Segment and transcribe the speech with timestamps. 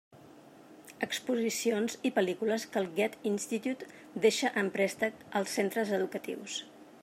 [1.07, 3.85] Exposicions i pel·lícules que el Goethe-Institut
[4.27, 6.61] deixa en préstec als centres educatius.